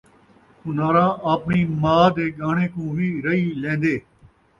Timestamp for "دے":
2.15-2.25